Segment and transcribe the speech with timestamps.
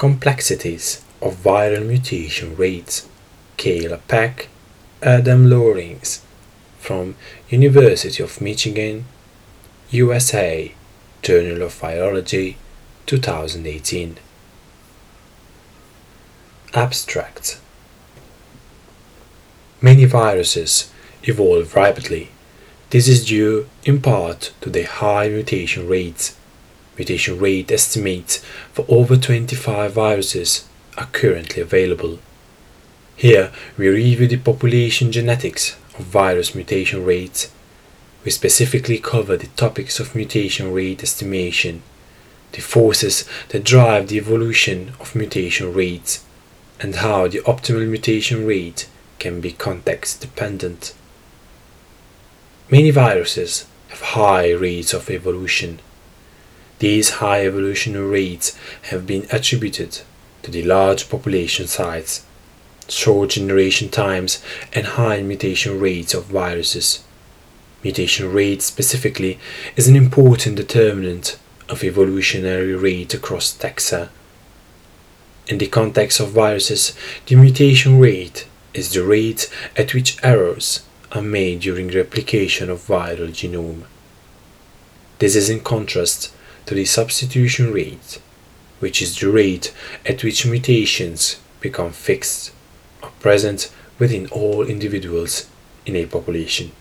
[0.00, 3.06] Complexities of Viral Mutation Rates.
[3.58, 4.48] Kayla Peck,
[5.02, 6.22] Adam Lorings
[6.78, 7.16] from
[7.50, 9.04] University of Michigan,
[9.90, 10.72] USA,
[11.20, 12.56] Journal of Virology,
[13.04, 14.16] 2018.
[16.72, 17.60] Abstract
[19.82, 20.90] Many viruses
[21.24, 22.30] evolve rapidly.
[22.88, 26.38] This is due in part to their high mutation rates.
[27.00, 30.68] Mutation rate estimates for over 25 viruses
[30.98, 32.18] are currently available.
[33.16, 37.50] Here we review the population genetics of virus mutation rates.
[38.22, 41.82] We specifically cover the topics of mutation rate estimation,
[42.52, 46.22] the forces that drive the evolution of mutation rates,
[46.80, 50.92] and how the optimal mutation rate can be context dependent.
[52.70, 55.80] Many viruses have high rates of evolution.
[56.80, 58.56] These high evolutionary rates
[58.90, 60.00] have been attributed
[60.42, 62.24] to the large population size,
[62.88, 64.42] short generation times,
[64.72, 67.04] and high mutation rates of viruses.
[67.84, 69.38] Mutation rate specifically
[69.76, 74.08] is an important determinant of evolutionary rate across taxa.
[75.48, 76.94] In the context of viruses,
[77.26, 83.28] the mutation rate is the rate at which errors are made during replication of viral
[83.28, 83.84] genome.
[85.18, 86.32] This is in contrast
[86.66, 88.20] to the substitution rate,
[88.78, 89.74] which is the rate
[90.06, 92.52] at which mutations become fixed
[93.02, 95.48] or present within all individuals
[95.86, 96.72] in a population.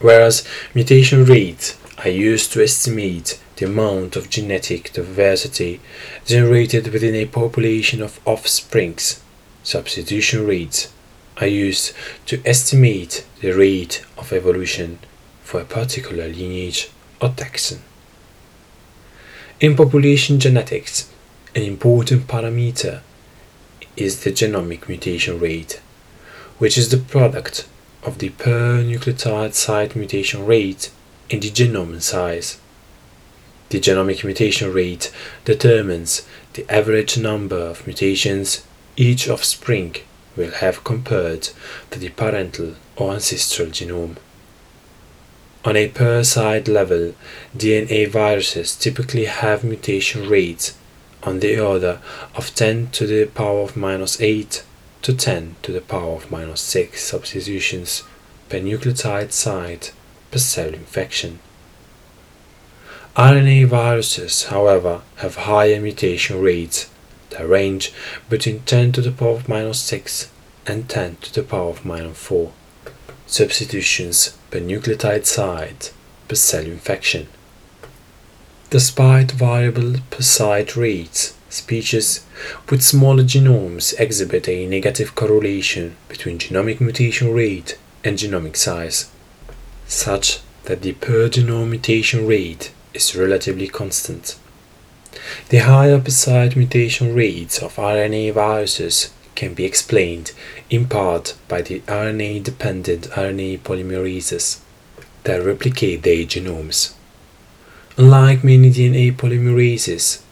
[0.00, 5.80] Whereas mutation rates are used to estimate the amount of genetic diversity
[6.26, 9.22] generated within a population of offsprings,
[9.62, 10.92] substitution rates
[11.38, 11.92] are used
[12.26, 14.98] to estimate the rate of evolution
[15.42, 16.90] for a particular lineage
[17.20, 17.78] or taxon.
[19.58, 21.08] In population genetics,
[21.54, 23.00] an important parameter
[23.96, 25.80] is the genomic mutation rate,
[26.58, 27.66] which is the product
[28.02, 30.90] of the per nucleotide site mutation rate
[31.30, 32.58] and the genome size.
[33.70, 35.10] The genomic mutation rate
[35.46, 38.62] determines the average number of mutations
[38.94, 39.96] each offspring
[40.36, 41.48] will have compared
[41.92, 44.18] to the parental or ancestral genome.
[45.66, 47.12] On a per site level,
[47.56, 50.78] DNA viruses typically have mutation rates
[51.24, 52.00] on the order
[52.36, 54.62] of 10 to the power of minus 8
[55.02, 58.04] to 10 to the power of minus 6 substitutions
[58.48, 59.92] per nucleotide site
[60.30, 61.40] per cell infection.
[63.16, 66.88] RNA viruses, however, have higher mutation rates
[67.30, 67.92] that range
[68.28, 70.30] between 10 to the power of minus 6
[70.64, 72.52] and 10 to the power of minus 4
[73.26, 75.92] substitutions nucleotide site
[76.28, 77.28] per cell infection.
[78.70, 82.26] Despite variable per site rates, species
[82.68, 89.10] with smaller genomes exhibit a negative correlation between genomic mutation rate and genomic size,
[89.86, 94.36] such that the per genome mutation rate is relatively constant.
[95.48, 100.32] The higher per site mutation rates of RNA viruses can be explained
[100.68, 104.60] in part by the RNA dependent RNA polymerases
[105.24, 106.94] that replicate their genomes.
[107.96, 110.22] Unlike many DNA polymerases,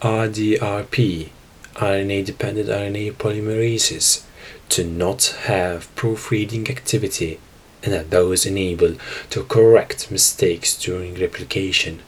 [0.00, 1.30] RDRP,
[1.74, 4.22] RNA dependent RNA polymerases,
[4.68, 7.40] do not have proofreading activity
[7.82, 8.94] and are thus unable
[9.30, 12.00] to correct mistakes during replication.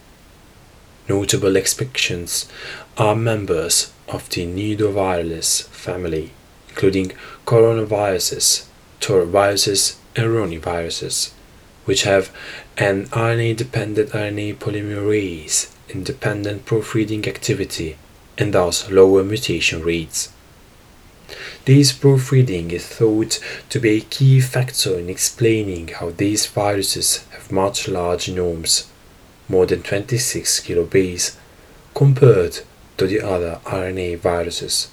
[1.09, 2.49] Notable exceptions
[2.97, 6.33] are members of the nidovirales family
[6.73, 7.13] including
[7.47, 8.67] coronaviruses,
[9.01, 11.33] toroviruses, and roniviruses,
[11.85, 12.35] which have
[12.79, 17.97] an RNA-dependent RNA polymerase independent proofreading activity
[18.39, 20.33] and thus lower mutation rates.
[21.65, 27.53] This proofreading is thought to be a key factor in explaining how these viruses have
[27.53, 28.87] much larger genomes,
[29.49, 31.37] more than 26 kilobase,
[31.95, 32.61] compared
[32.97, 34.92] to the other RNA viruses.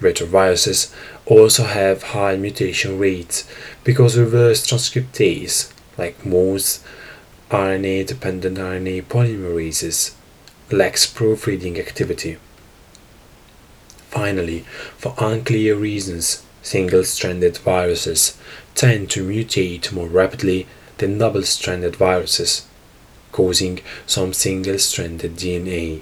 [0.00, 0.94] Retroviruses
[1.26, 3.46] also have high mutation rates
[3.84, 6.82] because reverse transcriptase, like most
[7.50, 10.14] RNA dependent RNA polymerases,
[10.70, 12.38] lacks proofreading activity.
[14.08, 14.60] Finally,
[14.96, 18.38] for unclear reasons, single stranded viruses
[18.74, 20.66] tend to mutate more rapidly
[20.98, 22.66] than double stranded viruses,
[23.32, 26.00] causing some single stranded DNA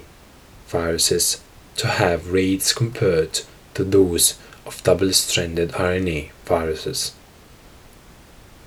[0.67, 1.41] viruses
[1.75, 3.41] to have rates compared
[3.83, 7.13] those of double-stranded RNA viruses.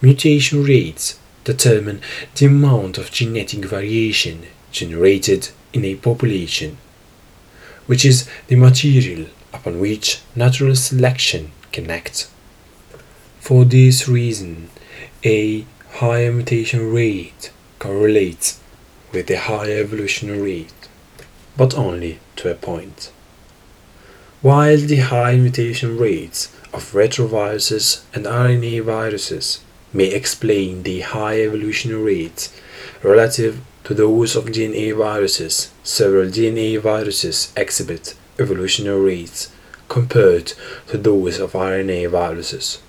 [0.00, 2.00] Mutation rates determine
[2.34, 6.78] the amount of genetic variation generated in a population.
[7.86, 12.28] which is the material upon which natural selection can act.
[13.40, 14.70] For this reason,
[15.24, 18.60] a higher mutation rate correlates
[19.12, 20.88] with a higher evolutionary rate,
[21.56, 23.10] but only to a point.
[24.42, 29.60] While the high mutation rates of retroviruses and RNA viruses
[29.92, 32.52] may explain the high evolutionary rates
[33.04, 39.52] relative to those of DNA viruses, several DNA viruses exhibit evolutionary rates
[39.88, 40.54] compared
[40.88, 42.82] to those of RNA viruses.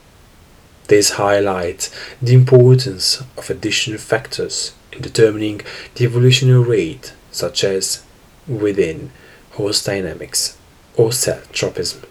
[0.88, 5.62] This highlights the importance of additional factors in determining
[5.94, 8.04] the evolutionary rate, such as
[8.48, 9.12] within
[9.52, 10.58] host dynamics
[10.96, 12.04] or cell tropism.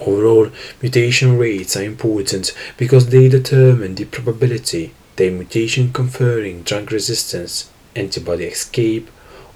[0.00, 0.50] Overall,
[0.82, 8.46] mutation rates are important because they determine the probability that mutation conferring drug resistance, antibody
[8.46, 9.08] escape,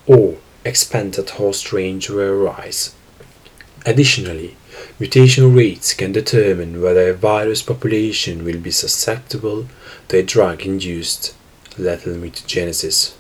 [0.07, 2.95] or expanded host range will arise.
[3.85, 4.57] Additionally,
[4.99, 9.67] mutation rates can determine whether a virus population will be susceptible
[10.09, 11.35] to a drug-induced
[11.77, 13.15] lethal mutagenesis.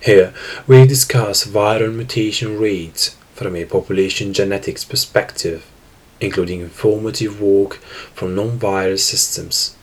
[0.00, 0.32] Here,
[0.66, 5.64] we discuss viral mutation rates from a population genetics perspective,
[6.20, 7.74] including informative work
[8.12, 9.76] from non-viral systems.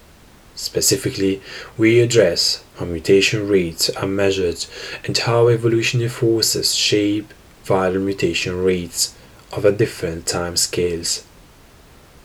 [0.56, 1.42] Specifically,
[1.78, 4.66] we address how mutation rates are measured
[5.06, 9.16] and how evolutionary forces shape viral mutation rates
[9.54, 11.24] over different time scales.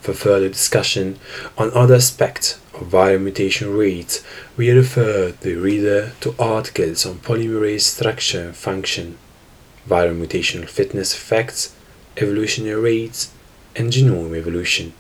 [0.01, 1.21] For further discussion
[1.57, 4.25] on other aspects of viral mutation rates,
[4.57, 9.17] we refer the reader to articles on polymerase structure and function,
[9.91, 11.75] viral mutational fitness effects,
[12.17, 13.33] evolutionary rates,
[13.75, 14.93] and genome evolution.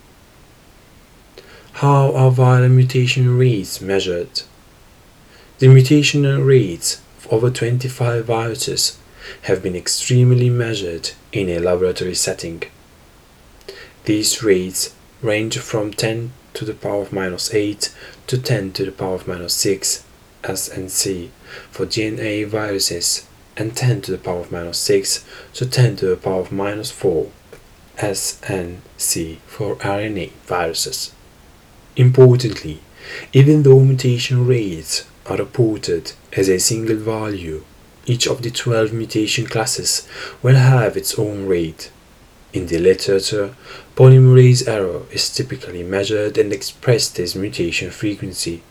[1.74, 4.42] How are viral mutation rates measured?
[5.60, 8.98] The mutational rates of over 25 viruses
[9.42, 12.64] have been extremely measured in a laboratory setting.
[14.04, 17.94] These rates range from 10 to the power of minus 8
[18.26, 20.04] to 10 to the power of minus 6
[20.42, 21.28] SNC
[21.70, 23.26] for DNA viruses
[23.60, 25.22] and 10 to the power of minus 6
[25.52, 27.30] to 10 to the power of minus 4
[27.98, 31.12] SNC for RNA viruses.
[31.94, 32.80] Importantly,
[33.34, 37.62] even though mutation rates are reported as a single value,
[38.06, 40.08] each of the 12 mutation classes
[40.42, 41.92] will have its own rate.
[42.54, 43.54] In the literature,
[43.94, 48.62] polymerase error is typically measured and expressed as mutation frequency,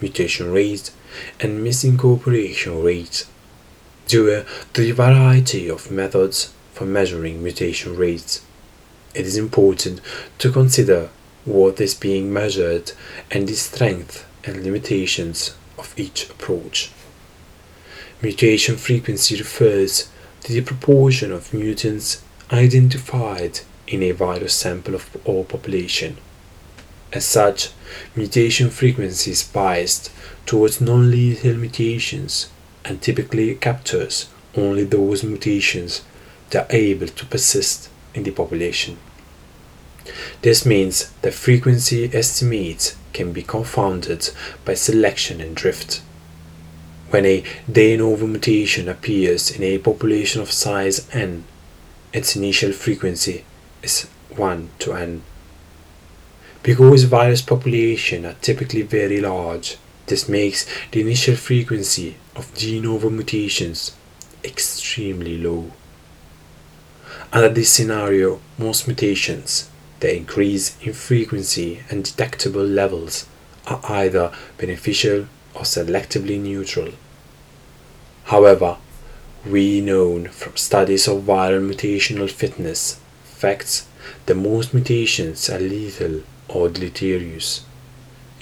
[0.00, 0.90] mutation rate,
[1.38, 3.26] and misincorporation rate.
[4.12, 4.44] Due
[4.74, 8.42] to the variety of methods for measuring mutation rates,
[9.14, 10.02] it is important
[10.36, 11.08] to consider
[11.46, 12.92] what is being measured
[13.30, 16.90] and the strength and limitations of each approach.
[18.20, 20.10] Mutation frequency refers
[20.42, 22.22] to the proportion of mutants
[22.52, 26.18] identified in a virus sample of all population.
[27.14, 27.70] As such,
[28.14, 30.12] mutation frequency is biased
[30.44, 32.50] towards non-lethal mutations
[32.84, 36.02] and typically captures only those mutations
[36.50, 38.98] that are able to persist in the population.
[40.42, 44.30] This means that frequency estimates can be confounded
[44.64, 46.02] by selection and drift.
[47.10, 51.44] When a de novo mutation appears in a population of size n,
[52.12, 53.44] its initial frequency
[53.82, 55.22] is 1 to n.
[56.62, 59.76] Because virus populations are typically very large,
[60.12, 63.96] this makes the initial frequency of de novo mutations
[64.44, 65.72] extremely low.
[67.32, 73.24] Under this scenario, most mutations that increase in frequency and detectable levels
[73.66, 76.92] are either beneficial or selectively neutral.
[78.24, 78.76] However,
[79.46, 83.86] we know from studies of viral mutational fitness facts
[84.26, 87.64] that most mutations are lethal or deleterious.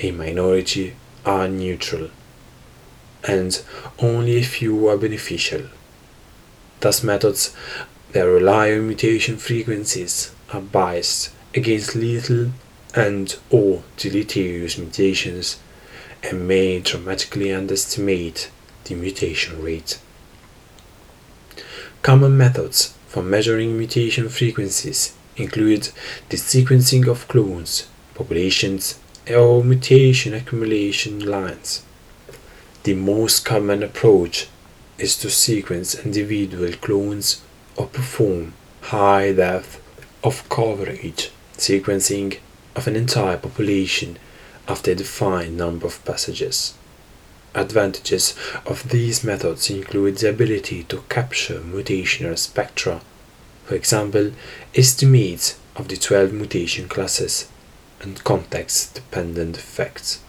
[0.01, 2.11] A minority are neutral,
[3.25, 3.63] and
[3.99, 5.63] only a few are beneficial.
[6.81, 7.55] Thus, methods
[8.13, 12.51] that rely on mutation frequencies are biased against lethal
[12.95, 15.59] and or deleterious mutations
[16.23, 18.51] and may dramatically underestimate
[18.85, 19.99] the mutation rate.
[22.03, 25.91] Common methods for measuring mutation frequencies include
[26.29, 28.99] the sequencing of clones, populations,
[29.35, 31.83] or mutation accumulation lines.
[32.83, 34.49] The most common approach
[34.99, 37.43] is to sequence individual clones
[37.77, 39.81] or perform high depth
[40.25, 42.39] of coverage sequencing
[42.75, 44.19] of an entire population
[44.67, 46.75] after a defined number of passages.
[47.55, 48.35] Advantages
[48.65, 53.01] of these methods include the ability to capture mutational spectra,
[53.65, 54.33] for example,
[54.75, 57.50] estimates of the 12 mutation classes,
[58.01, 60.21] and context dependent effects.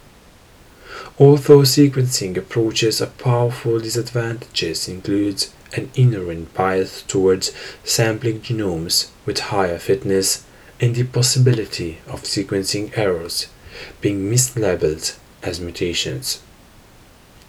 [1.18, 9.78] Although sequencing approaches are powerful, disadvantages include an inherent bias towards sampling genomes with higher
[9.80, 10.46] fitness
[10.80, 13.48] and the possibility of sequencing errors
[14.02, 16.42] being mislabeled as mutations.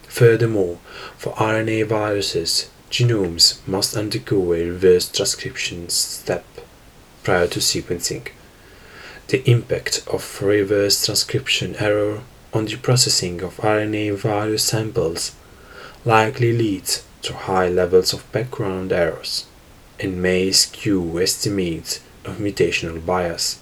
[0.06, 0.78] Furthermore,
[1.16, 6.44] for RNA viruses, genomes must undergo a reverse transcription step
[7.24, 8.28] prior to sequencing.
[9.28, 15.34] The impact of reverse transcription error on the processing of RNA virus samples
[16.04, 19.46] likely leads to high levels of background errors
[19.98, 23.60] and may skew estimates of mutational bias.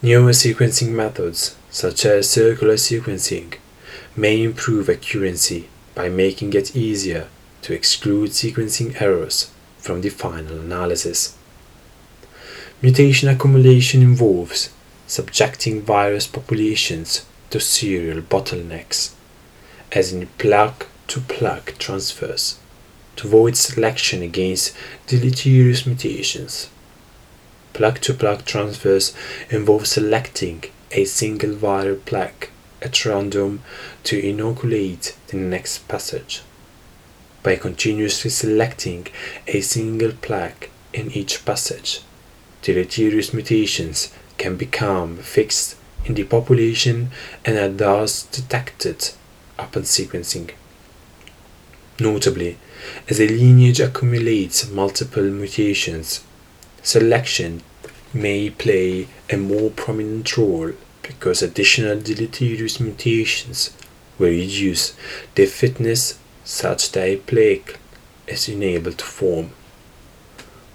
[0.00, 3.54] Newer sequencing methods, such as circular sequencing,
[4.16, 7.28] may improve accuracy by making it easier
[7.62, 11.36] to exclude sequencing errors from the final analysis.
[12.80, 14.70] Mutation accumulation involves
[15.08, 19.14] subjecting virus populations to serial bottlenecks,
[19.90, 22.60] as in plug to plug transfers,
[23.16, 24.76] to avoid selection against
[25.08, 26.70] deleterious mutations.
[27.72, 29.12] Plug to plug transfers
[29.50, 33.60] involve selecting a single viral plaque at random
[34.04, 36.42] to inoculate the next passage.
[37.42, 39.08] By continuously selecting
[39.48, 42.02] a single plaque in each passage,
[42.62, 47.10] deleterious mutations can become fixed in the population
[47.44, 49.10] and are thus detected
[49.58, 50.50] upon sequencing.
[52.00, 52.56] Notably,
[53.08, 56.24] as a lineage accumulates multiple mutations,
[56.82, 57.62] selection
[58.14, 60.72] may play a more prominent role
[61.02, 63.76] because additional deleterious mutations
[64.18, 64.94] will reduce
[65.34, 67.78] their fitness such that a plaque
[68.26, 69.50] is unable to form.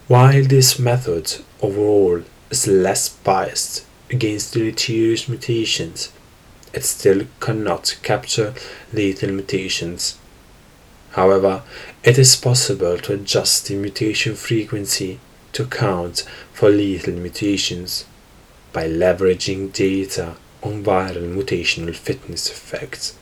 [0.08, 6.12] While this method overall is less biased against deleterious mutations,
[6.74, 8.53] it still cannot capture
[8.91, 10.17] lethal mutations.
[11.12, 11.63] However,
[12.03, 15.20] it is possible to adjust the mutation frequency
[15.53, 18.05] to account for lethal mutations
[18.74, 23.15] by leveraging data on viral mutational fitness effects.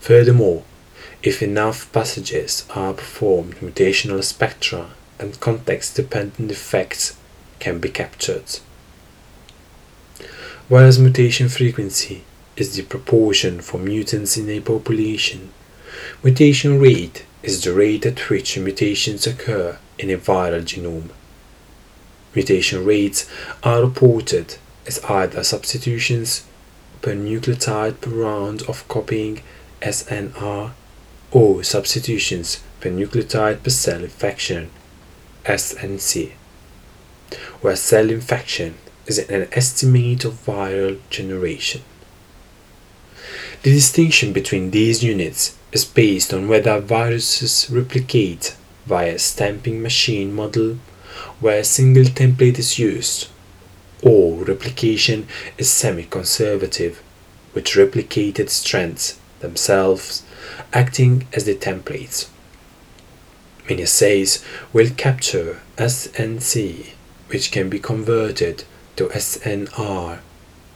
[0.00, 0.64] Furthermore,
[1.22, 4.90] if enough passages are performed, mutational spectra
[5.22, 7.16] and context dependent effects
[7.60, 8.58] can be captured.
[10.68, 12.24] Whereas mutation frequency
[12.56, 15.52] is the proportion for mutants in a population,
[16.24, 21.10] mutation rate is the rate at which mutations occur in a viral genome.
[22.34, 23.30] Mutation rates
[23.62, 26.44] are reported as either substitutions
[27.00, 29.40] per nucleotide per round of copying
[29.82, 30.72] SNR
[31.30, 34.70] or substitutions per nucleotide per cell infection
[35.44, 36.32] SNC,
[37.60, 38.74] where cell infection
[39.06, 41.82] is an estimate of viral generation.
[43.62, 48.56] The distinction between these units is based on whether viruses replicate
[48.86, 50.78] via stamping machine model
[51.40, 53.28] where a single template is used,
[54.02, 55.26] or replication
[55.58, 57.02] is semi-conservative,
[57.54, 60.24] with replicated strands themselves
[60.72, 62.28] acting as the templates.
[63.68, 66.90] Many assays will capture SNC,
[67.28, 68.64] which can be converted
[68.96, 70.18] to SNR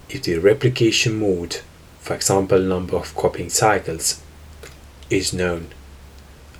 [0.08, 1.60] if the replication mode,
[2.00, 4.22] for example number of copying cycles,
[5.10, 5.68] is known.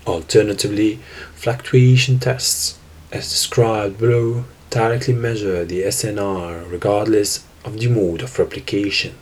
[0.06, 0.96] Alternatively,
[1.34, 2.78] fluctuation tests
[3.12, 9.14] as described below, directly measure the SNR regardless of the mode of replication.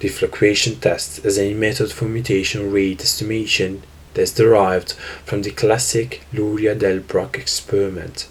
[0.00, 3.82] The fluctuation test is a method for mutation rate estimation
[4.14, 4.92] that is derived
[5.24, 8.28] from the classic Luria-Delbruck experiment.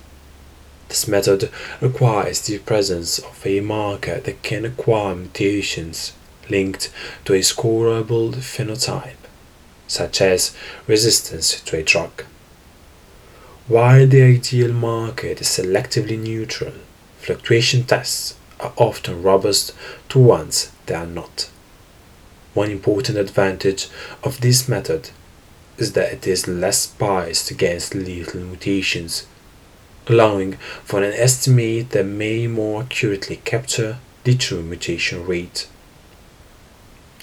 [0.89, 6.13] This method requires the presence of a marker that can acquire mutations
[6.49, 6.91] linked
[7.25, 9.23] to a scorable phenotype,
[9.87, 10.55] such as
[10.87, 12.25] resistance to a drug.
[13.67, 16.73] While the ideal market is selectively neutral,
[17.19, 19.73] fluctuation tests are often robust
[20.09, 21.49] to ones that are not.
[22.53, 23.87] One important advantage
[24.23, 25.11] of this method
[25.81, 29.25] is that it is less biased against lethal mutations,
[30.07, 35.67] allowing for an estimate that may more accurately capture the true mutation rate.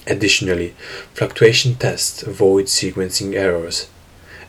[0.06, 0.74] Additionally,
[1.14, 3.88] fluctuation tests avoid sequencing errors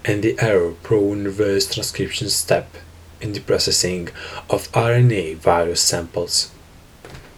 [0.04, 2.76] and the error-prone reverse transcription step
[3.22, 4.10] in the processing
[4.50, 6.52] of RNA virus samples.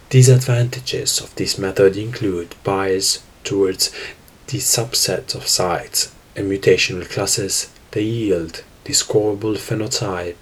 [0.10, 3.92] Disadvantages of this method include bias towards
[4.48, 10.42] the subset of sites and mutational classes they yield the scoreable phenotype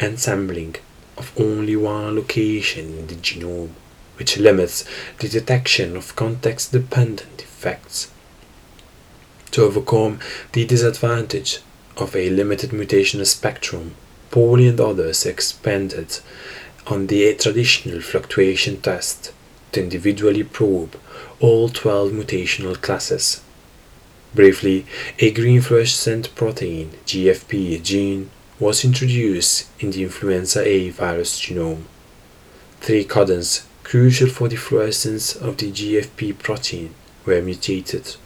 [0.00, 0.76] and sampling
[1.16, 3.70] of only one location in the genome,
[4.16, 4.84] which limits
[5.18, 8.10] the detection of context dependent effects.
[9.52, 10.18] To overcome
[10.52, 11.60] the disadvantage
[11.96, 13.94] of a limited mutational spectrum,
[14.30, 16.18] Pauli and others expanded
[16.86, 19.32] on the traditional fluctuation test
[19.72, 20.98] to individually probe
[21.40, 23.40] all 12 mutational classes.
[24.34, 24.84] Briefly,
[25.20, 31.84] a green fluorescent protein, GFP gene, was introduced in the influenza A virus genome.
[32.80, 38.16] Three codons crucial for the fluorescence of the GFP protein were mutated,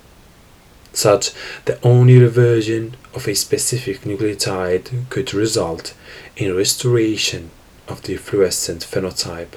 [0.94, 1.32] such
[1.66, 5.94] that only reversion of a specific nucleotide could result
[6.38, 7.50] in restoration
[7.86, 9.56] of the fluorescent phenotype.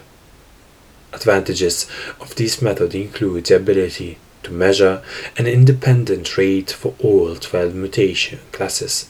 [1.13, 1.87] Advantages
[2.19, 5.01] of this method include the ability to measure
[5.37, 9.09] an independent rate for all 12 mutation classes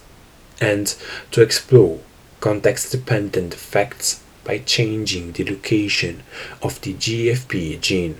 [0.59, 0.95] and
[1.31, 1.99] to explore
[2.39, 6.23] context-dependent effects by changing the location
[6.61, 8.17] of the GFP gene.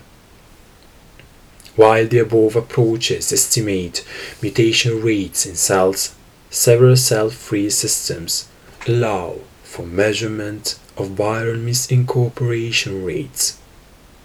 [1.74, 4.04] While the above approaches estimate
[4.40, 6.14] mutation rates in cells,
[6.50, 8.48] several cell-free systems
[8.86, 13.58] allow for measurement of viral misincorporation rates.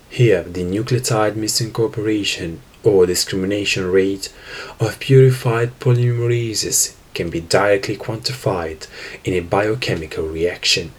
[0.09, 4.33] Here, the nucleotide misincorporation or discrimination rate
[4.79, 8.87] of purified polymerases can be directly quantified
[9.23, 10.91] in a biochemical reaction.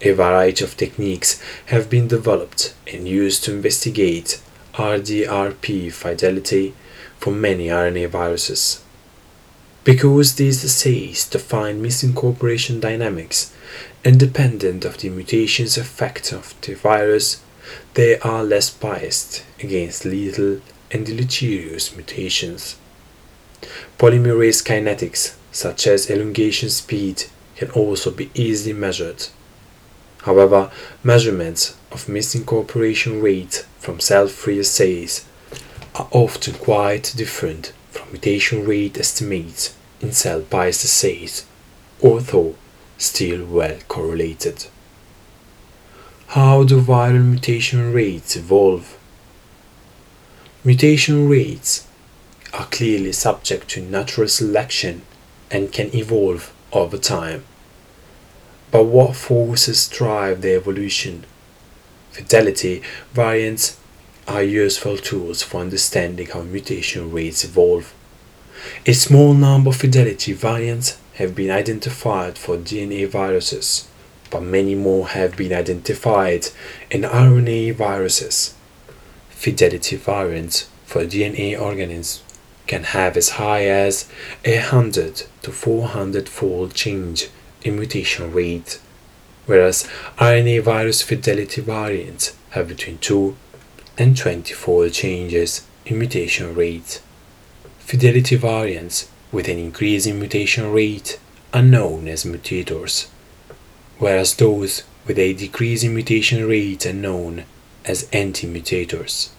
[0.00, 4.40] A variety of techniques have been developed and used to investigate
[4.74, 6.74] RDRP fidelity
[7.18, 8.82] for many RNA viruses.
[9.82, 13.52] Because these assays define misincorporation dynamics
[14.04, 17.42] independent of the mutation's effect of the virus,
[17.94, 22.76] they are less biased against lethal and deleterious mutations.
[23.98, 27.24] Polymerase kinetics, such as elongation speed,
[27.56, 29.26] can also be easily measured.
[30.22, 30.70] However,
[31.02, 35.24] measurements of misincorporation rate from cell-free assays
[35.94, 41.46] are often quite different from mutation rate estimates in cell-biased assays,
[42.02, 42.54] although
[42.96, 44.66] still well correlated.
[46.32, 48.98] How do viral mutation rates evolve?
[50.62, 51.86] Mutation rates
[52.52, 55.00] are clearly subject to natural selection
[55.50, 57.44] and can evolve over time.
[58.70, 61.24] But what forces drive their evolution?
[62.10, 62.82] Fidelity
[63.14, 63.78] variants
[64.26, 67.94] are useful tools for understanding how mutation rates evolve.
[68.84, 73.87] A small number of fidelity variants have been identified for DNA viruses,
[74.30, 76.48] but many more have been identified
[76.90, 78.54] in RNA viruses.
[79.30, 82.22] Fidelity variants for DNA organisms
[82.66, 84.08] can have as high as
[84.44, 87.28] a 100 to 400 fold change
[87.62, 88.80] in mutation rate,
[89.46, 89.88] whereas
[90.18, 93.36] RNA virus fidelity variants have between 2
[93.96, 97.02] and 20 fold changes in mutation rate.
[97.78, 101.18] Fidelity variants with an increase in mutation rate
[101.52, 103.08] are known as mutators,
[103.98, 107.44] whereas those with a decrease in mutation rate are known
[107.84, 109.30] as antimutators.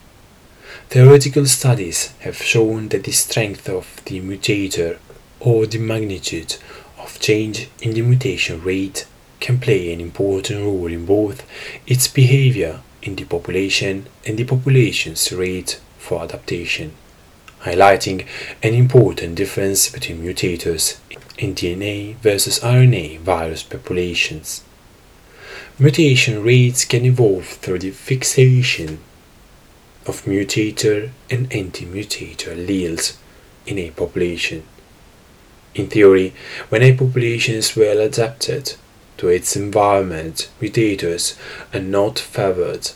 [0.89, 4.97] Theoretical studies have shown that the strength of the mutator
[5.39, 6.57] or the magnitude
[6.97, 9.05] of change in the mutation rate
[9.39, 11.45] can play an important role in both
[11.87, 16.91] its behavior in the population and the population's rate for adaptation,
[17.61, 18.25] highlighting
[18.61, 20.97] an important difference between mutators
[21.39, 24.63] in DNA versus RNA virus populations.
[25.79, 28.99] Mutation rates can evolve through the fixation
[30.05, 33.17] of mutator and anti-mutator alleles
[33.65, 34.63] in a population.
[35.75, 36.33] In theory,
[36.67, 38.75] when a population is well adapted
[39.17, 41.37] to its environment, mutators
[41.73, 42.91] are not favored.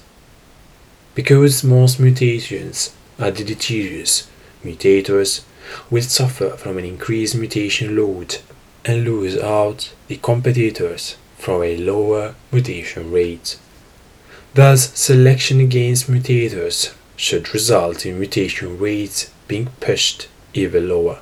[1.15, 4.27] Because most mutations are deleterious,
[4.63, 5.43] mutators
[5.89, 8.37] will suffer from an increased mutation load
[8.85, 13.57] and lose out the competitors for a lower mutation rate.
[14.53, 21.19] Thus, selection against mutators should result in mutation rates being pushed even lower.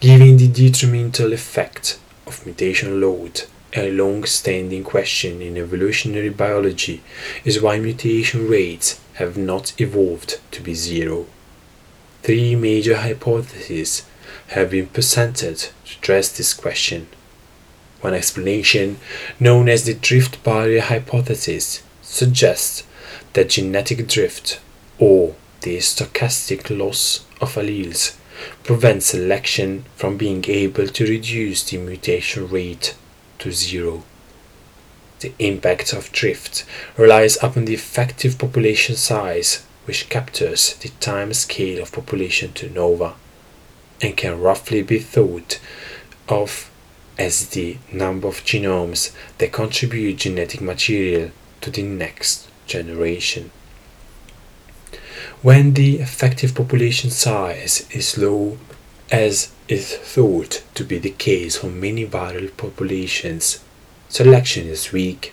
[0.00, 3.42] Given the detrimental effect of mutation load,
[3.74, 7.02] a long-standing question in evolutionary biology
[7.44, 11.26] is why mutation rates have not evolved to be zero.
[12.26, 14.02] Three major hypotheses
[14.48, 17.06] have been presented to address this question.
[18.00, 18.98] One explanation,
[19.38, 22.82] known as the drift barrier hypothesis, suggests
[23.34, 24.58] that genetic drift
[24.98, 28.16] or the stochastic loss of alleles
[28.64, 32.96] prevents selection from being able to reduce the mutation rate
[33.38, 34.02] to zero.
[35.20, 36.64] The impact of drift
[36.96, 43.14] relies upon the effective population size, which captures the time scale of population to nova,
[44.02, 45.58] and can roughly be thought
[46.28, 46.70] of
[47.18, 53.50] as the number of genomes that contribute genetic material to the next generation.
[55.40, 58.58] When the effective population size is low,
[59.10, 63.62] as is thought to be the case for many viral populations,
[64.08, 65.32] selection is weak,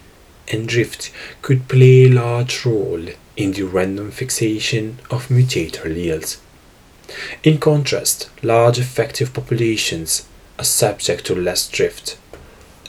[0.51, 1.11] and drift
[1.41, 6.37] could play a large role in the random fixation of mutator alleles.
[7.43, 12.17] In contrast, large effective populations are subject to less drift,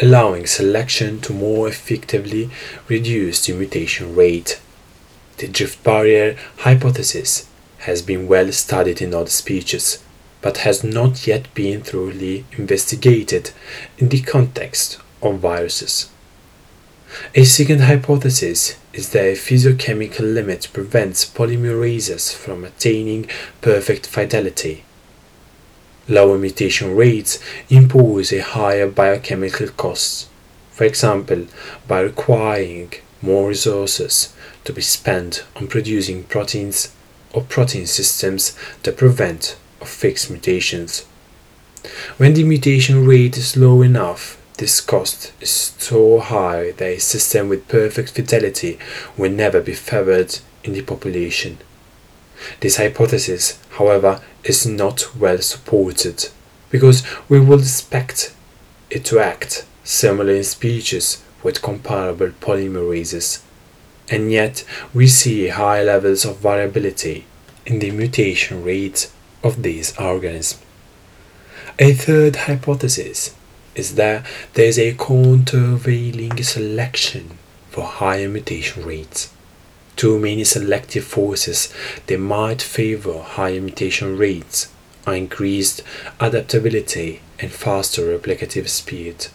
[0.00, 2.50] allowing selection to more effectively
[2.88, 4.61] reduce the mutation rate.
[5.38, 10.02] The drift barrier hypothesis has been well studied in other species,
[10.40, 13.50] but has not yet been thoroughly investigated
[13.98, 16.09] in the context of viruses.
[17.35, 23.29] A second hypothesis is that a physiochemical limit prevents polymerases from attaining
[23.61, 24.85] perfect fidelity.
[26.09, 27.38] Lower mutation rates
[27.70, 30.29] impose a higher biochemical cost,
[30.70, 31.46] for example,
[31.88, 36.94] by requiring more resources to be spent on producing proteins
[37.33, 41.07] or protein systems that prevent or fix mutations.
[42.16, 47.48] When the mutation rate is low enough, this cost is so high that a system
[47.48, 48.78] with perfect fidelity
[49.16, 51.58] will never be favored in the population.
[52.60, 56.28] This hypothesis, however, is not well supported
[56.70, 58.34] because we would expect
[58.90, 63.42] it to act similar in species with comparable polymerases,
[64.08, 67.24] and yet we see high levels of variability
[67.66, 69.12] in the mutation rates
[69.42, 70.62] of these organisms.
[71.78, 73.34] A third hypothesis
[73.74, 77.38] is that there is a countervailing selection
[77.70, 79.32] for higher mutation rates.
[79.96, 81.72] Too many selective forces
[82.06, 84.72] that might favor higher mutation rates
[85.06, 85.82] are increased
[86.20, 89.26] adaptability and faster replicative speed.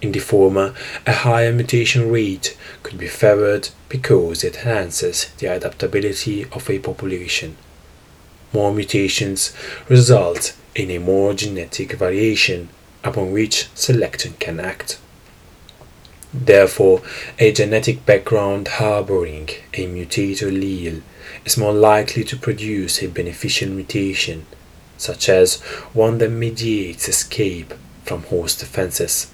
[0.00, 0.74] In the former,
[1.06, 7.56] a higher mutation rate could be favored because it enhances the adaptability of a population.
[8.52, 9.52] More mutations
[9.88, 12.68] result in a more genetic variation
[13.04, 14.98] upon which selection can act.
[16.34, 17.02] Therefore,
[17.38, 21.02] a genetic background harboring a mutator allele
[21.44, 24.46] is more likely to produce a beneficial mutation,
[24.96, 25.60] such as
[25.92, 29.30] one that mediates escape from host defenses,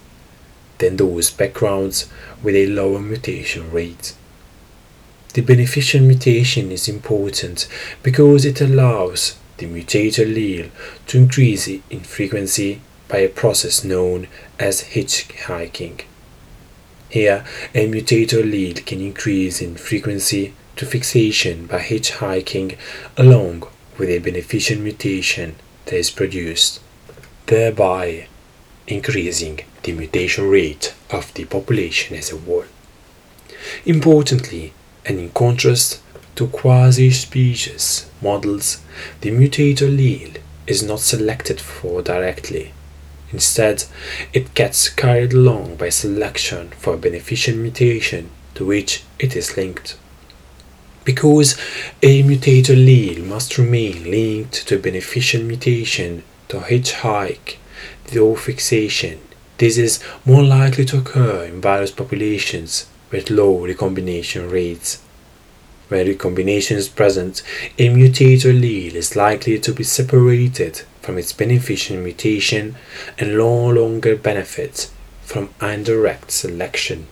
[0.79, 2.09] than those backgrounds
[2.43, 4.15] with a lower mutation rate.
[5.35, 7.69] The beneficial mutation is important
[8.03, 10.71] because it allows the mutator allele
[11.07, 16.03] to increase in frequency by a process known as hitchhiking.
[17.09, 17.45] Here,
[17.75, 22.77] a mutator allele can increase in frequency to fixation by hitchhiking
[23.17, 23.67] along
[23.97, 26.81] with a beneficial mutation that is produced,
[27.47, 28.29] thereby
[28.87, 32.65] increasing the mutation rate of the population as a whole.
[33.87, 34.75] Importantly,
[35.07, 36.03] and in contrast
[36.37, 38.83] to quasi-species models,
[39.23, 42.73] the mutator allele is not selected for directly
[43.33, 43.85] Instead,
[44.33, 49.97] it gets carried along by selection for a beneficial mutation to which it is linked.
[51.05, 51.57] Because
[52.03, 57.57] a mutator allele must remain linked to a beneficial mutation to hitchhike
[58.07, 59.21] the fixation,
[59.59, 65.03] this is more likely to occur in virus populations with low recombination rates.
[65.89, 67.43] When recombination is present,
[67.79, 72.77] a mutator allele is likely to be separated from its beneficial mutation
[73.17, 74.93] and no longer benefits
[75.23, 77.07] from indirect selection.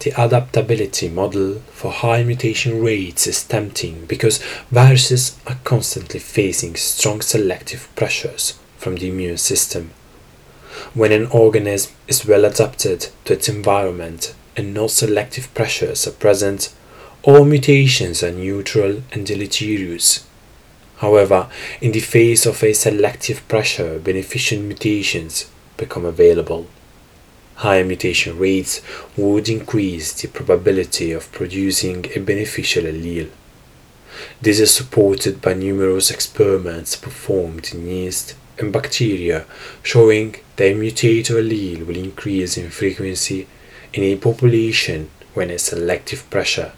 [0.00, 7.22] The adaptability model for high mutation rates is tempting because viruses are constantly facing strong
[7.22, 9.92] selective pressures from the immune system.
[10.92, 16.74] When an organism is well adapted to its environment and no selective pressures are present,
[17.22, 20.26] all mutations are neutral and deleterious.
[21.00, 21.48] However,
[21.80, 26.66] in the face of a selective pressure, beneficial mutations become available.
[27.56, 28.82] Higher mutation rates
[29.16, 33.30] would increase the probability of producing a beneficial allele.
[34.42, 39.46] This is supported by numerous experiments performed in yeast and bacteria
[39.82, 43.46] showing that a mutator allele will increase in frequency
[43.94, 46.72] in a population when a selective pressure,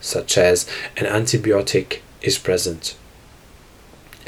[0.00, 2.96] such as an antibiotic is present.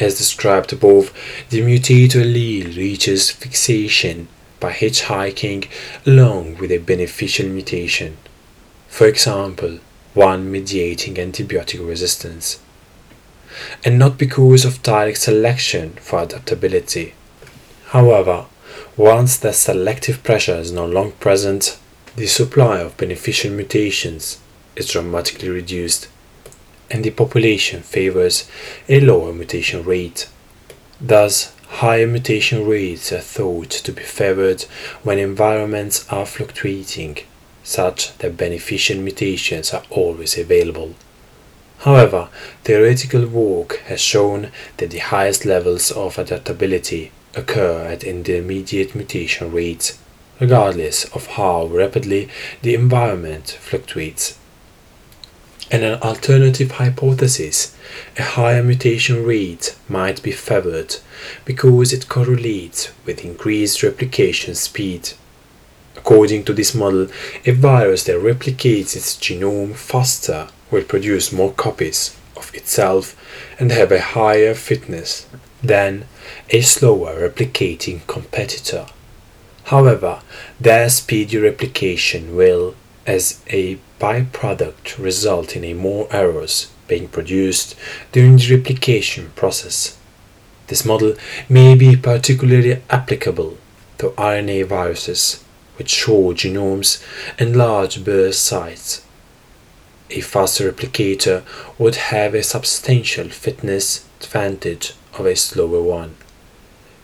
[0.00, 1.12] As described above,
[1.50, 5.68] the mutator allele reaches fixation by hitchhiking
[6.06, 8.16] along with a beneficial mutation,
[8.88, 9.78] for example,
[10.14, 12.60] one mediating antibiotic resistance,
[13.84, 17.14] and not because of direct selection for adaptability.
[17.88, 18.46] However,
[18.96, 21.78] once the selective pressure is no longer present,
[22.16, 24.38] the supply of beneficial mutations
[24.76, 26.08] is dramatically reduced,
[26.90, 28.48] and the population favors
[28.88, 30.29] a lower mutation rate.
[31.00, 34.62] Thus, higher mutation rates are thought to be favored
[35.03, 37.18] when environments are fluctuating,
[37.62, 40.94] such that beneficial mutations are always available.
[41.79, 42.29] However,
[42.64, 49.98] theoretical work has shown that the highest levels of adaptability occur at intermediate mutation rates,
[50.40, 52.29] regardless of how rapidly
[52.62, 54.37] the environment fluctuates.
[55.70, 57.76] In an alternative hypothesis,
[58.18, 60.96] a higher mutation rate might be favored
[61.44, 65.11] because it correlates with increased replication speed.
[65.96, 67.06] According to this model,
[67.46, 73.14] a virus that replicates its genome faster will produce more copies of itself
[73.61, 75.28] and have a higher fitness
[75.62, 76.06] than
[76.48, 78.87] a slower replicating competitor.
[79.64, 80.20] However,
[80.59, 82.74] their speedy replication will,
[83.06, 87.76] as a byproduct, result in more errors being produced
[88.10, 89.96] during the replication process.
[90.66, 91.14] This model
[91.48, 93.58] may be particularly applicable
[93.98, 95.44] to RNA viruses,
[95.78, 97.04] with short genomes
[97.38, 99.04] and large burst sites.
[100.10, 101.44] A faster replicator
[101.78, 106.16] would have a substantial fitness advantage of a slower one.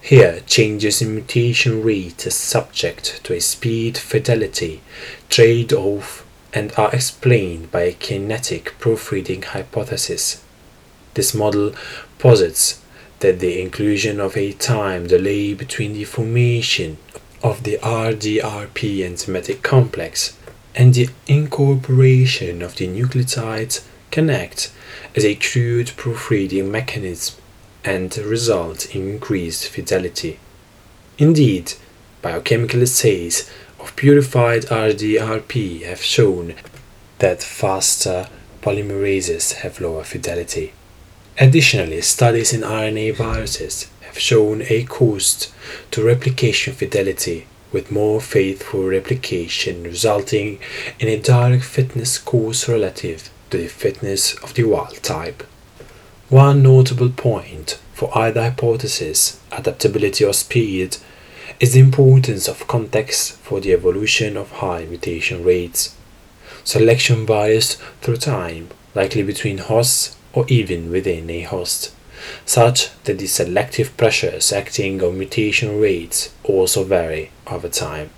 [0.01, 4.81] Here, changes in mutation rate are subject to a speed fidelity
[5.29, 6.26] trade off
[6.57, 10.43] and are explained by a kinetic proofreading hypothesis.
[11.13, 11.75] This model
[12.19, 12.81] posits
[13.21, 16.97] that the inclusion of a time delay between the formation
[17.43, 20.35] of the RDRP enzymatic complex
[20.75, 23.85] and the incorporation of the nucleotides
[24.31, 24.73] act
[25.15, 27.35] as a crude proofreading mechanism
[27.85, 30.39] and result in increased fidelity.
[31.19, 31.75] Indeed,
[32.23, 33.51] biochemical assays
[33.87, 36.55] of purified RDRP have shown
[37.21, 38.27] that faster
[38.61, 40.73] polymerases have lower fidelity.
[41.39, 45.55] Additionally, studies in RNA viruses have shown a cost
[45.93, 50.59] to replication fidelity with more faithful replication resulting
[50.99, 55.45] in a direct fitness cost relative to the fitness of the wild type.
[56.29, 60.97] One notable point for either hypothesis, adaptability or speed,
[61.59, 65.97] is the importance of context for the evolution of high mutation rates.
[66.65, 71.95] Selection varies through time, likely between hosts or even within a host,
[72.45, 78.11] such that the selective pressures acting on mutation rates also vary over time.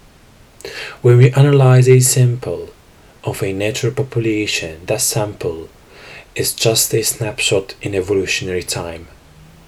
[1.02, 2.70] When we analyze a sample
[3.22, 5.68] of a natural population, that sample
[6.34, 9.06] is just a snapshot in evolutionary time.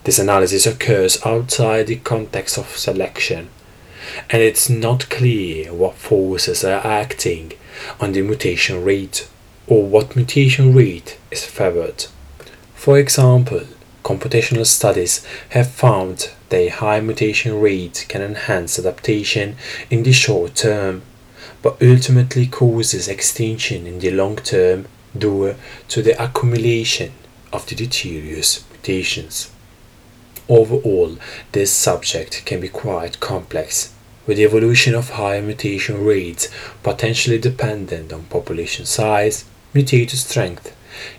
[0.05, 3.49] This analysis occurs outside the context of selection,
[4.29, 7.53] and it's not clear what forces are acting
[8.01, 9.29] on the mutation rate
[9.67, 12.07] or what mutation rate is favored.
[12.75, 13.63] For example,
[14.03, 19.57] computational studies have found that a high mutation rate can enhance adaptation
[19.91, 21.03] in the short term,
[21.63, 24.87] but ultimately causes extinction in the long term
[25.17, 25.55] due
[25.89, 27.13] to the accumulation
[27.53, 29.51] of the deleterious mutations.
[30.51, 31.17] Overall,
[31.53, 33.95] this subject can be quite complex,
[34.27, 36.49] with the evolution of higher mutation rates
[36.83, 40.77] potentially dependent on population size, mutator strength,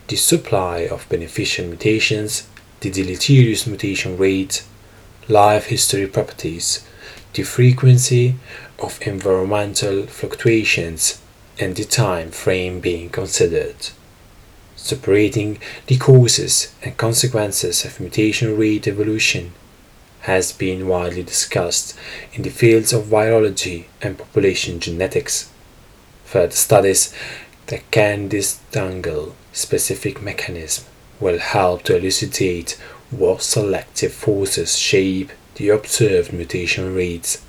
[0.10, 2.46] the supply of beneficial mutations,
[2.82, 4.65] the deleterious mutation rate,
[5.30, 6.86] life history properties,
[7.34, 8.36] the frequency
[8.80, 11.22] of environmental fluctuations,
[11.58, 13.91] and the time frame being considered.
[14.84, 19.54] Separating the causes and consequences of mutation rate evolution
[20.22, 21.96] has been widely discussed
[22.34, 25.52] in the fields of virology and population genetics.
[26.26, 27.13] Further studies
[27.67, 30.89] that can disentangle specific mechanisms
[31.20, 32.72] will help to elucidate
[33.12, 37.46] what selective forces shape the observed mutation rates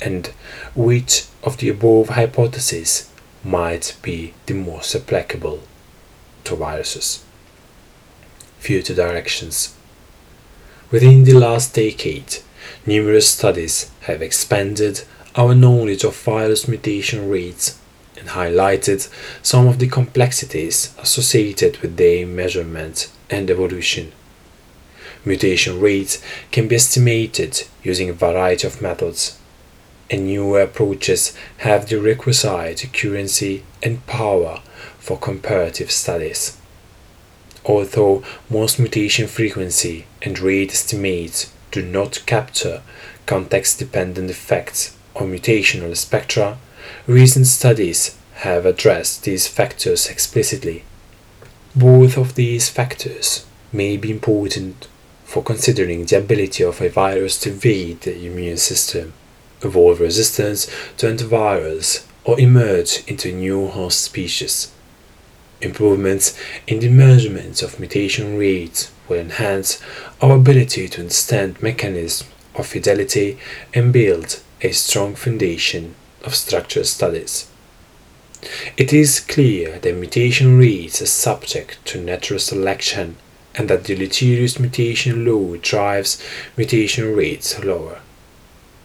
[0.00, 0.28] and
[0.76, 3.10] which of the above hypotheses
[3.42, 5.60] might be the most applicable
[6.48, 7.24] to viruses.
[8.58, 9.74] Future directions.
[10.90, 12.38] Within the last decade,
[12.86, 15.04] numerous studies have expanded
[15.36, 17.78] our knowledge of virus mutation rates
[18.18, 19.08] and highlighted
[19.42, 24.12] some of the complexities associated with their measurement and evolution.
[25.24, 29.38] Mutation rates can be estimated using a variety of methods,
[30.10, 34.62] and newer approaches have the requisite accuracy and power
[35.08, 36.58] for comparative studies.
[37.64, 42.82] Although most mutation frequency and rate estimates do not capture
[43.24, 46.58] context dependent effects on mutational spectra,
[47.06, 50.84] recent studies have addressed these factors explicitly.
[51.74, 54.88] Both of these factors may be important
[55.24, 59.14] for considering the ability of a virus to evade the immune system,
[59.62, 60.66] evolve resistance
[60.98, 64.70] to antivirals, or emerge into new host species.
[65.60, 69.82] Improvements in the measurement of mutation rates will enhance
[70.20, 73.38] our ability to understand mechanisms of fidelity
[73.74, 77.50] and build a strong foundation of structural studies.
[78.76, 83.16] It is clear that mutation rates are subject to natural selection
[83.56, 86.22] and that deleterious mutation load drives
[86.56, 88.00] mutation rates lower.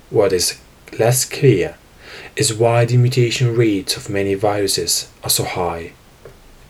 [0.10, 0.60] What is
[0.98, 1.78] less clear
[2.36, 5.94] is why the mutation rates of many viruses are so high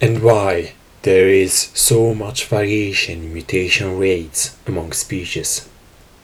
[0.04, 5.70] and why there is so much variation in mutation rates among species.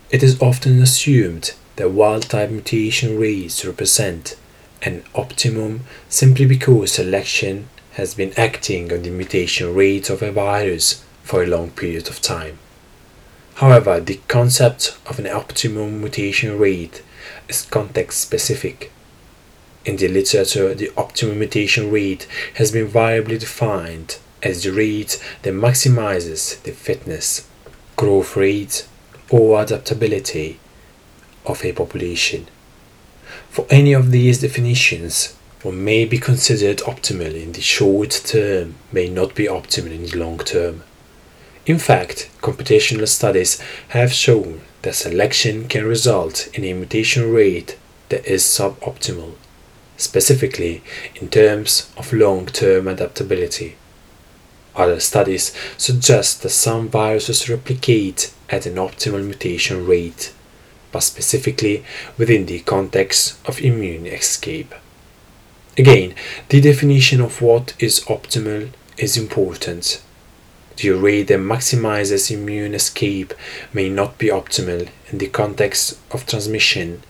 [0.10, 4.36] It is often assumed that wild type mutation rates represent
[4.82, 11.06] an optimum simply because selection has been acting on the mutation rate of a virus
[11.24, 12.60] for a long period of time.
[13.64, 17.02] However, the concept of an optimum mutation rate
[17.48, 18.92] is context specific.
[19.86, 25.54] In the literature, the optimum mutation rate has been variably defined as the rate that
[25.54, 27.48] maximizes the fitness,
[27.96, 28.88] growth rate,
[29.30, 30.60] or adaptability
[31.46, 32.48] of a population.
[33.50, 39.10] For any of these definitions, what may be considered optimal in the short term may
[39.10, 40.84] not be optimal in the long term.
[41.66, 48.26] In fact, computational studies have shown that selection can result in a mutation rate that
[48.26, 49.34] is suboptimal,
[50.00, 50.82] specifically
[51.16, 53.76] in terms of long term adaptability.
[54.76, 60.34] Other studies suggest that some viruses replicate at an optimal mutation rate,
[60.92, 61.84] but specifically
[62.18, 64.74] within the context of immune escape.
[65.78, 66.16] Again,
[66.50, 70.02] the definition of what is optimal is important
[70.80, 73.34] the array that maximizes immune escape
[73.74, 77.04] may not be optimal in the context of transmission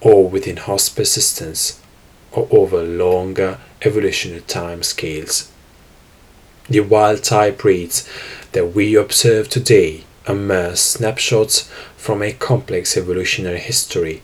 [0.00, 1.80] or within host persistence
[2.36, 5.50] or over longer evolutionary time scales.
[6.68, 8.08] The wild type rates
[8.52, 14.22] that we observe today are mere snapshots from a complex evolutionary history,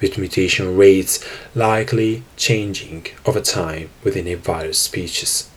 [0.00, 5.48] with mutation rates likely changing over time within a virus species.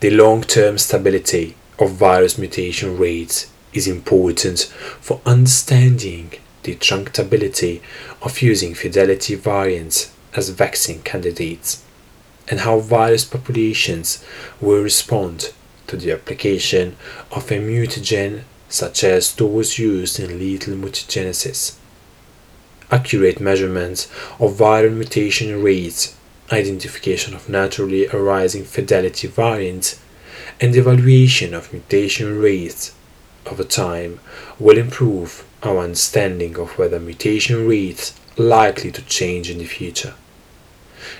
[0.00, 4.60] The long-term stability of virus mutation rates is important
[5.00, 6.32] for understanding
[6.62, 7.80] the tractability
[8.20, 11.84] of using fidelity variants as vaccine candidates
[12.48, 14.24] and how virus populations
[14.60, 15.52] will respond
[15.86, 16.96] to the application
[17.30, 21.76] of a mutagen such as those used in lethal mutagenesis.
[22.90, 24.06] Accurate measurements
[24.40, 26.16] of viral mutation rates
[26.52, 30.00] identification of naturally arising fidelity variants,
[30.60, 32.94] and evaluation of mutation rates
[33.46, 34.20] over time
[34.58, 40.14] will improve our understanding of whether mutation rates likely to change in the future.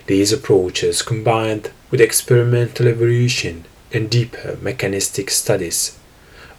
[0.07, 5.99] These approaches, combined with experimental evolution and deeper mechanistic studies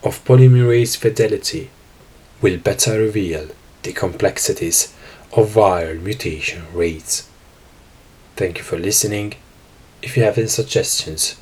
[0.03, 1.69] of polymerase fidelity,
[2.41, 3.49] will better reveal
[3.83, 4.93] the complexities
[5.31, 7.29] of viral mutation rates.
[8.35, 9.35] Thank you for listening.
[10.01, 11.35] If you have any suggestions,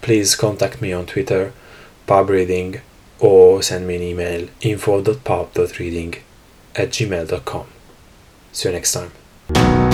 [0.00, 1.52] please contact me on Twitter,
[2.06, 2.80] pubreading,
[3.18, 6.14] or send me an email info.pub.reading
[6.76, 7.66] at gmail.com.
[8.52, 9.87] See you next time.